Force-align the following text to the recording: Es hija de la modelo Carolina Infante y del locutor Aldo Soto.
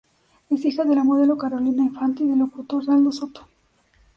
Es 0.49 0.65
hija 0.65 0.83
de 0.83 0.95
la 0.95 1.03
modelo 1.03 1.37
Carolina 1.37 1.83
Infante 1.83 2.23
y 2.23 2.27
del 2.29 2.39
locutor 2.39 2.81
Aldo 2.89 3.11
Soto. 3.11 3.47